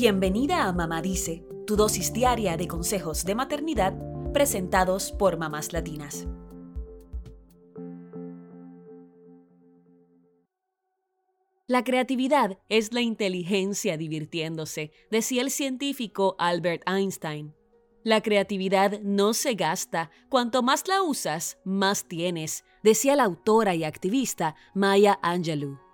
Bienvenida 0.00 0.68
a 0.68 0.72
Mamá 0.72 1.02
Dice, 1.02 1.44
tu 1.66 1.74
dosis 1.74 2.12
diaria 2.12 2.56
de 2.56 2.68
consejos 2.68 3.24
de 3.24 3.34
maternidad 3.34 3.98
presentados 4.32 5.10
por 5.10 5.38
mamás 5.38 5.72
latinas. 5.72 6.28
La 11.66 11.82
creatividad 11.82 12.60
es 12.68 12.92
la 12.92 13.00
inteligencia 13.00 13.96
divirtiéndose, 13.96 14.92
decía 15.10 15.42
el 15.42 15.50
científico 15.50 16.36
Albert 16.38 16.88
Einstein. 16.88 17.56
La 18.04 18.20
creatividad 18.20 19.00
no 19.00 19.34
se 19.34 19.54
gasta, 19.54 20.12
cuanto 20.28 20.62
más 20.62 20.86
la 20.86 21.02
usas, 21.02 21.58
más 21.64 22.06
tienes, 22.06 22.64
decía 22.84 23.16
la 23.16 23.24
autora 23.24 23.74
y 23.74 23.82
activista 23.82 24.54
Maya 24.74 25.18
Angelou. 25.22 25.87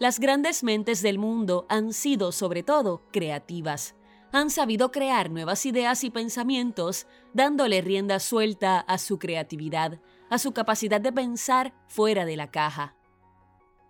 Las 0.00 0.18
grandes 0.18 0.64
mentes 0.64 1.02
del 1.02 1.18
mundo 1.18 1.66
han 1.68 1.92
sido, 1.92 2.32
sobre 2.32 2.62
todo, 2.64 3.02
creativas. 3.12 3.94
Han 4.32 4.50
sabido 4.50 4.90
crear 4.90 5.30
nuevas 5.30 5.64
ideas 5.66 6.02
y 6.02 6.10
pensamientos, 6.10 7.06
dándole 7.32 7.80
rienda 7.80 8.18
suelta 8.18 8.80
a 8.80 8.98
su 8.98 9.20
creatividad, 9.20 10.00
a 10.30 10.38
su 10.38 10.52
capacidad 10.52 11.00
de 11.00 11.12
pensar 11.12 11.72
fuera 11.86 12.24
de 12.24 12.36
la 12.36 12.50
caja. 12.50 12.96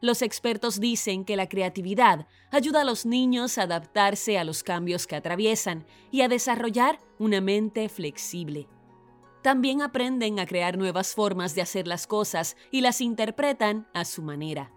Los 0.02 0.20
expertos 0.20 0.80
dicen 0.80 1.24
que 1.24 1.36
la 1.36 1.48
creatividad 1.48 2.26
ayuda 2.50 2.82
a 2.82 2.84
los 2.84 3.06
niños 3.06 3.56
a 3.56 3.62
adaptarse 3.62 4.38
a 4.38 4.44
los 4.44 4.62
cambios 4.62 5.06
que 5.06 5.16
atraviesan 5.16 5.86
y 6.10 6.20
a 6.20 6.28
desarrollar 6.28 6.98
una 7.18 7.40
mente 7.40 7.88
flexible. 7.88 8.68
También 9.40 9.80
aprenden 9.80 10.38
a 10.38 10.44
crear 10.44 10.76
nuevas 10.76 11.14
formas 11.14 11.54
de 11.54 11.62
hacer 11.62 11.86
las 11.86 12.06
cosas 12.06 12.58
y 12.70 12.82
las 12.82 13.00
interpretan 13.00 13.88
a 13.94 14.04
su 14.04 14.22
manera. 14.22 14.70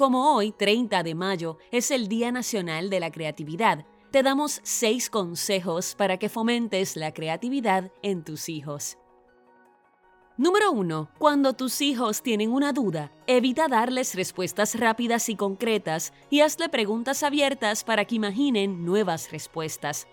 Como 0.00 0.34
hoy, 0.34 0.52
30 0.52 1.02
de 1.02 1.14
mayo, 1.14 1.58
es 1.70 1.90
el 1.90 2.08
Día 2.08 2.32
Nacional 2.32 2.88
de 2.88 3.00
la 3.00 3.12
Creatividad, 3.12 3.84
te 4.10 4.22
damos 4.22 4.60
seis 4.62 5.10
consejos 5.10 5.94
para 5.94 6.16
que 6.16 6.30
fomentes 6.30 6.96
la 6.96 7.12
creatividad 7.12 7.92
en 8.00 8.24
tus 8.24 8.48
hijos. 8.48 8.96
Número 10.38 10.72
1. 10.72 11.10
Cuando 11.18 11.52
tus 11.52 11.82
hijos 11.82 12.22
tienen 12.22 12.50
una 12.50 12.72
duda, 12.72 13.12
evita 13.26 13.68
darles 13.68 14.14
respuestas 14.14 14.74
rápidas 14.80 15.28
y 15.28 15.36
concretas 15.36 16.14
y 16.30 16.40
hazle 16.40 16.70
preguntas 16.70 17.22
abiertas 17.22 17.84
para 17.84 18.06
que 18.06 18.14
imaginen 18.14 18.86
nuevas 18.86 19.30
respuestas. 19.30 20.08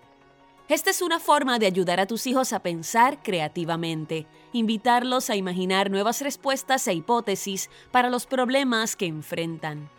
Esta 0.69 0.89
es 0.89 1.01
una 1.01 1.21
forma 1.21 1.59
de 1.59 1.65
ayudar 1.65 2.01
a 2.01 2.07
tus 2.07 2.27
hijos 2.27 2.51
a 2.51 2.59
pensar 2.59 3.23
creativamente, 3.23 4.27
invitarlos 4.51 5.29
a 5.29 5.37
imaginar 5.37 5.89
nuevas 5.89 6.19
respuestas 6.19 6.85
e 6.89 6.93
hipótesis 6.93 7.69
para 7.89 8.09
los 8.09 8.25
problemas 8.25 8.97
que 8.97 9.05
enfrentan. 9.05 9.89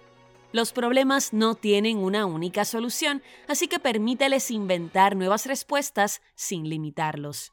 Los 0.52 0.72
problemas 0.72 1.33
no 1.33 1.55
tienen 1.55 1.96
una 1.96 2.27
única 2.27 2.66
solución, 2.66 3.22
así 3.46 3.66
que 3.66 3.78
permíteles 3.78 4.50
inventar 4.50 5.16
nuevas 5.16 5.46
respuestas 5.46 6.20
sin 6.34 6.69
limitarlos. 6.69 7.52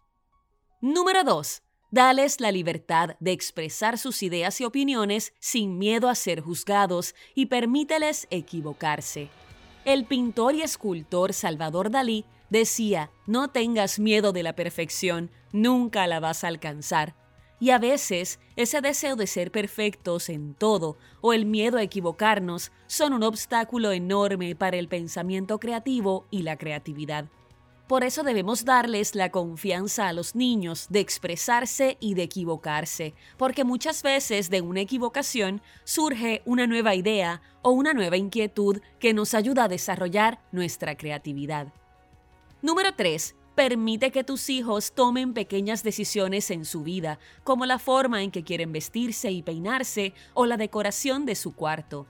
Número 0.82 1.24
2. 1.24 1.62
Dales 1.92 2.42
la 2.42 2.52
libertad 2.52 3.16
de 3.22 3.32
expresar 3.32 3.98
sus 3.98 4.24
ideas 4.24 4.60
y 4.60 4.66
opiniones 4.66 5.34
sin 5.40 5.78
miedo 5.78 6.10
a 6.10 6.16
ser 6.16 6.42
juzgados 6.42 7.16
y 7.34 7.46
permíteles 7.46 8.28
equivocarse. 8.30 9.30
El 9.86 10.04
pintor 10.04 10.56
y 10.56 10.64
escultor 10.64 11.32
Salvador 11.32 11.92
Dalí 11.92 12.26
decía, 12.56 13.12
no 13.28 13.50
tengas 13.50 14.00
miedo 14.00 14.32
de 14.32 14.42
la 14.42 14.56
perfección, 14.56 15.30
nunca 15.52 16.08
la 16.08 16.22
vas 16.22 16.46
a 16.46 16.48
alcanzar. 16.48 17.14
Y 17.60 17.72
a 17.72 17.80
veces 17.80 18.40
ese 18.56 18.80
deseo 18.80 19.18
de 19.18 19.28
ser 19.28 19.52
perfectos 19.52 20.30
en 20.30 20.54
todo 20.54 20.98
o 21.22 21.34
el 21.34 21.46
miedo 21.46 21.78
a 21.78 21.84
equivocarnos 21.84 22.72
son 22.88 23.12
un 23.12 23.24
obstáculo 23.24 23.92
enorme 23.92 24.56
para 24.56 24.78
el 24.78 24.88
pensamiento 24.88 25.60
creativo 25.60 26.28
y 26.32 26.44
la 26.44 26.58
creatividad. 26.58 27.26
Por 27.88 28.04
eso 28.04 28.24
debemos 28.24 28.66
darles 28.66 29.16
la 29.16 29.30
confianza 29.32 30.08
a 30.08 30.14
los 30.14 30.34
niños 30.34 30.88
de 30.90 31.02
expresarse 31.02 31.98
y 32.00 32.16
de 32.16 32.24
equivocarse, 32.24 33.14
porque 33.38 33.64
muchas 33.64 34.02
veces 34.02 34.50
de 34.50 34.62
una 34.62 34.82
equivocación 34.82 35.62
surge 35.84 36.42
una 36.46 36.68
nueva 36.68 36.96
idea 36.96 37.42
o 37.62 37.72
una 37.72 37.94
nueva 37.94 38.18
inquietud 38.18 38.80
que 39.00 39.14
nos 39.14 39.34
ayuda 39.34 39.66
a 39.66 39.68
desarrollar 39.68 40.40
nuestra 40.52 40.96
creatividad. 40.96 41.74
Número 42.66 42.96
3. 42.96 43.36
Permite 43.54 44.12
que 44.12 44.24
tus 44.24 44.50
hijos 44.50 44.94
tomen 44.94 45.36
pequeñas 45.36 45.84
decisiones 45.84 46.50
en 46.50 46.66
su 46.66 46.82
vida, 46.82 47.20
como 47.44 47.68
la 47.68 47.78
forma 47.78 48.24
en 48.24 48.32
que 48.32 48.44
quieren 48.44 48.72
vestirse 48.72 49.30
y 49.30 49.44
peinarse 49.44 50.16
o 50.34 50.48
la 50.48 50.58
decoración 50.58 51.28
de 51.28 51.36
su 51.36 51.54
cuarto. 51.54 52.08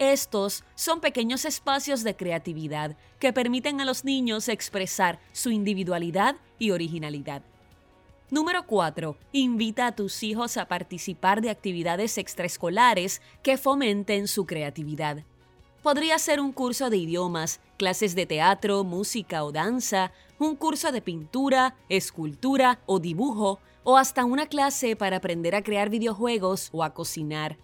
Estos 0.00 0.64
son 0.74 1.00
pequeños 1.00 1.44
espacios 1.44 2.02
de 2.02 2.16
creatividad 2.16 2.96
que 3.20 3.32
permiten 3.32 3.80
a 3.80 3.84
los 3.84 4.04
niños 4.04 4.48
expresar 4.48 5.20
su 5.30 5.50
individualidad 5.52 6.34
y 6.58 6.72
originalidad. 6.72 7.42
Número 8.28 8.66
4. 8.66 9.16
Invita 9.30 9.86
a 9.86 9.94
tus 9.94 10.24
hijos 10.24 10.56
a 10.56 10.66
participar 10.66 11.42
de 11.42 11.50
actividades 11.50 12.18
extraescolares 12.18 13.22
que 13.44 13.56
fomenten 13.56 14.26
su 14.26 14.46
creatividad. 14.46 15.24
Podría 15.82 16.18
ser 16.18 16.40
un 16.40 16.52
curso 16.52 16.90
de 16.90 16.96
idiomas, 16.96 17.60
clases 17.76 18.14
de 18.14 18.26
teatro, 18.26 18.82
música 18.84 19.44
o 19.44 19.52
danza, 19.52 20.12
un 20.38 20.56
curso 20.56 20.92
de 20.92 21.00
pintura, 21.00 21.76
escultura 21.88 22.80
o 22.86 22.98
dibujo, 22.98 23.60
o 23.84 23.96
hasta 23.96 24.24
una 24.24 24.46
clase 24.46 24.96
para 24.96 25.18
aprender 25.18 25.54
a 25.54 25.62
crear 25.62 25.90
videojuegos 25.90 26.70
o 26.72 26.82
a 26.82 26.92
cocinar. 26.92 27.56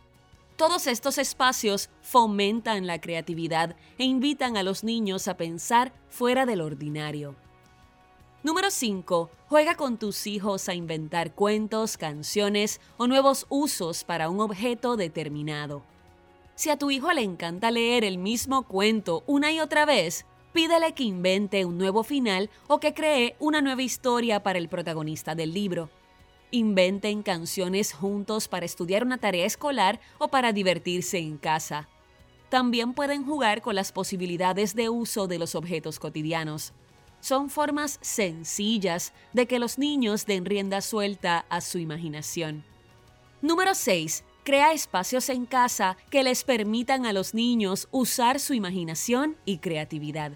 Todos 0.56 0.86
estos 0.86 1.18
espacios 1.18 1.90
fomentan 2.02 2.86
la 2.86 3.00
creatividad 3.00 3.74
e 3.98 4.04
invitan 4.04 4.56
a 4.56 4.62
los 4.62 4.84
niños 4.84 5.26
a 5.26 5.36
pensar 5.36 5.92
fuera 6.08 6.46
del 6.46 6.60
ordinario. 6.60 7.34
Número 8.44 8.70
5. 8.70 9.30
Juega 9.48 9.76
con 9.76 9.98
tus 9.98 10.26
hijos 10.26 10.68
a 10.68 10.74
inventar 10.74 11.34
cuentos, 11.34 11.96
canciones 11.96 12.80
o 12.96 13.06
nuevos 13.06 13.46
usos 13.48 14.04
para 14.04 14.28
un 14.28 14.40
objeto 14.40 14.96
determinado. 14.96 15.82
Si 16.54 16.70
a 16.70 16.76
tu 16.76 16.90
hijo 16.90 17.12
le 17.12 17.22
encanta 17.22 17.70
leer 17.70 18.04
el 18.04 18.18
mismo 18.18 18.64
cuento 18.64 19.24
una 19.26 19.52
y 19.52 19.60
otra 19.60 19.84
vez, 19.84 20.26
pídele 20.52 20.92
que 20.92 21.04
invente 21.04 21.64
un 21.64 21.78
nuevo 21.78 22.04
final 22.04 22.50
o 22.68 22.78
que 22.78 22.94
cree 22.94 23.36
una 23.38 23.60
nueva 23.60 23.82
historia 23.82 24.42
para 24.42 24.58
el 24.58 24.68
protagonista 24.68 25.34
del 25.34 25.52
libro. 25.52 25.90
Inventen 26.50 27.22
canciones 27.22 27.94
juntos 27.94 28.48
para 28.48 28.66
estudiar 28.66 29.04
una 29.04 29.16
tarea 29.16 29.46
escolar 29.46 30.00
o 30.18 30.28
para 30.28 30.52
divertirse 30.52 31.18
en 31.18 31.38
casa. 31.38 31.88
También 32.50 32.92
pueden 32.92 33.24
jugar 33.24 33.62
con 33.62 33.74
las 33.74 33.92
posibilidades 33.92 34.74
de 34.74 34.90
uso 34.90 35.26
de 35.26 35.38
los 35.38 35.54
objetos 35.54 35.98
cotidianos. 35.98 36.74
Son 37.20 37.48
formas 37.48 37.98
sencillas 38.02 39.14
de 39.32 39.46
que 39.46 39.58
los 39.58 39.78
niños 39.78 40.26
den 40.26 40.44
rienda 40.44 40.82
suelta 40.82 41.46
a 41.48 41.62
su 41.62 41.78
imaginación. 41.78 42.64
Número 43.40 43.74
6. 43.74 44.24
Crea 44.44 44.72
espacios 44.72 45.28
en 45.28 45.46
casa 45.46 45.96
que 46.10 46.24
les 46.24 46.42
permitan 46.42 47.06
a 47.06 47.12
los 47.12 47.32
niños 47.32 47.86
usar 47.92 48.40
su 48.40 48.54
imaginación 48.54 49.36
y 49.44 49.58
creatividad. 49.58 50.32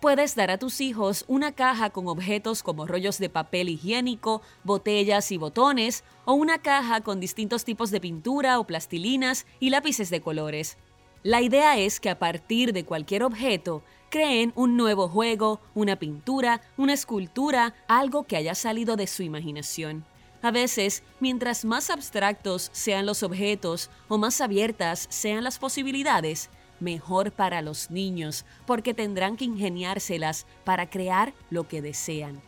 Puedes 0.00 0.34
dar 0.34 0.50
a 0.50 0.58
tus 0.58 0.80
hijos 0.80 1.24
una 1.28 1.52
caja 1.52 1.90
con 1.90 2.08
objetos 2.08 2.64
como 2.64 2.84
rollos 2.84 3.18
de 3.18 3.30
papel 3.30 3.68
higiénico, 3.68 4.42
botellas 4.64 5.30
y 5.30 5.36
botones, 5.38 6.02
o 6.24 6.32
una 6.32 6.58
caja 6.58 7.00
con 7.02 7.20
distintos 7.20 7.64
tipos 7.64 7.92
de 7.92 8.00
pintura 8.00 8.58
o 8.58 8.66
plastilinas 8.66 9.46
y 9.60 9.70
lápices 9.70 10.10
de 10.10 10.20
colores. 10.20 10.76
La 11.22 11.40
idea 11.40 11.78
es 11.78 12.00
que 12.00 12.10
a 12.10 12.18
partir 12.18 12.72
de 12.72 12.84
cualquier 12.84 13.22
objeto, 13.22 13.84
creen 14.10 14.52
un 14.56 14.76
nuevo 14.76 15.08
juego, 15.08 15.60
una 15.74 15.96
pintura, 15.96 16.60
una 16.76 16.92
escultura, 16.92 17.76
algo 17.86 18.24
que 18.24 18.36
haya 18.36 18.56
salido 18.56 18.96
de 18.96 19.06
su 19.06 19.22
imaginación. 19.22 20.04
A 20.40 20.50
veces, 20.50 21.02
mientras 21.20 21.64
más 21.64 21.90
abstractos 21.90 22.70
sean 22.72 23.06
los 23.06 23.22
objetos 23.22 23.90
o 24.06 24.18
más 24.18 24.40
abiertas 24.40 25.06
sean 25.10 25.42
las 25.42 25.58
posibilidades, 25.58 26.48
mejor 26.80 27.32
para 27.32 27.60
los 27.60 27.90
niños, 27.90 28.44
porque 28.66 28.94
tendrán 28.94 29.36
que 29.36 29.44
ingeniárselas 29.44 30.46
para 30.64 30.88
crear 30.88 31.34
lo 31.50 31.66
que 31.66 31.82
desean. 31.82 32.40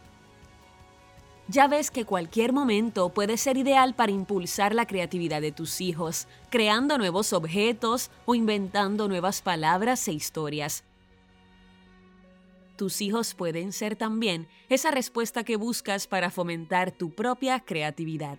Ya 1.48 1.66
ves 1.66 1.90
que 1.90 2.04
cualquier 2.04 2.52
momento 2.52 3.08
puede 3.08 3.37
ser 3.37 3.56
ideal 3.56 3.94
para 3.94 4.12
impulsar 4.12 4.72
la 4.72 4.86
creatividad 4.86 5.40
de 5.40 5.50
tus 5.50 5.81
hijos, 5.81 6.28
creando 6.48 6.96
nuevos 6.96 7.32
objetos 7.32 8.12
o 8.25 8.36
inventando 8.36 9.08
nuevas 9.08 9.43
palabras 9.43 10.06
e 10.06 10.12
historias. 10.12 10.84
Tus 12.81 13.03
hijos 13.03 13.35
pueden 13.35 13.73
ser 13.73 13.94
también 13.94 14.49
esa 14.71 14.91
respuesta 14.91 15.44
que 15.44 15.56
buscas 15.56 16.06
para 16.06 16.31
fomentar 16.31 16.91
tu 16.91 17.15
propia 17.15 17.61
creatividad. 17.61 18.38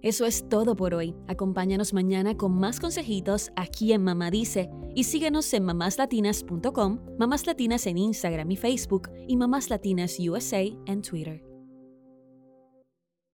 Eso 0.00 0.24
es 0.24 0.48
todo 0.48 0.76
por 0.76 0.94
hoy. 0.94 1.14
Acompáñanos 1.28 1.92
mañana 1.92 2.34
con 2.34 2.52
más 2.58 2.80
consejitos 2.80 3.52
aquí 3.54 3.92
en 3.92 4.02
Mamá 4.02 4.30
Dice 4.30 4.70
y 4.94 5.04
síguenos 5.04 5.52
en 5.52 5.64
mamáslatinas.com, 5.64 7.00
Mamás 7.18 7.46
Latinas 7.46 7.86
en 7.86 7.98
Instagram 7.98 8.50
y 8.50 8.56
Facebook 8.56 9.10
y 9.28 9.36
Mamás 9.36 9.68
Latinas 9.68 10.16
USA 10.18 10.62
en 10.86 11.02
Twitter. 11.02 11.51